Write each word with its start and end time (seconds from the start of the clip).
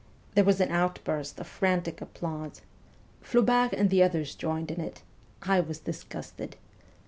There 0.33 0.43
was 0.43 0.59
an 0.59 0.71
outburst 0.71 1.39
of 1.39 1.45
frantic 1.45 2.01
applause. 2.01 2.63
Flaubert 3.21 3.71
and 3.73 3.91
the 3.91 4.01
others 4.01 4.33
joined 4.33 4.71
in 4.71 4.81
it. 4.81 5.03
I 5.43 5.59
was 5.59 5.77
disgusted. 5.77 6.55